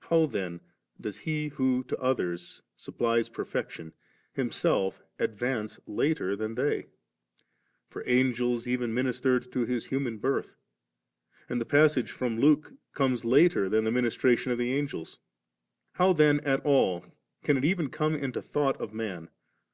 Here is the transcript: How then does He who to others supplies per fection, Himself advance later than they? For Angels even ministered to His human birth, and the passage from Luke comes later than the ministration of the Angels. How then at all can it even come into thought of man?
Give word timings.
How 0.00 0.24
then 0.24 0.62
does 0.98 1.18
He 1.18 1.48
who 1.48 1.84
to 1.88 1.98
others 2.00 2.62
supplies 2.74 3.28
per 3.28 3.44
fection, 3.44 3.92
Himself 4.32 5.02
advance 5.18 5.78
later 5.86 6.34
than 6.34 6.54
they? 6.54 6.86
For 7.90 8.02
Angels 8.08 8.66
even 8.66 8.94
ministered 8.94 9.52
to 9.52 9.66
His 9.66 9.84
human 9.84 10.16
birth, 10.16 10.56
and 11.50 11.60
the 11.60 11.66
passage 11.66 12.10
from 12.12 12.40
Luke 12.40 12.72
comes 12.94 13.26
later 13.26 13.68
than 13.68 13.84
the 13.84 13.92
ministration 13.92 14.52
of 14.52 14.56
the 14.56 14.72
Angels. 14.72 15.18
How 15.92 16.14
then 16.14 16.40
at 16.46 16.64
all 16.64 17.04
can 17.44 17.58
it 17.58 17.64
even 17.66 17.90
come 17.90 18.14
into 18.14 18.40
thought 18.40 18.80
of 18.80 18.94
man? 18.94 19.28